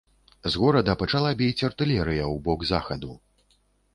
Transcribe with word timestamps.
З 0.53 0.59
горада 0.61 0.93
пачала 1.01 1.33
біць 1.41 1.65
артылерыя 1.69 2.23
ў 2.33 2.35
бок 2.47 2.65
захаду. 2.73 3.13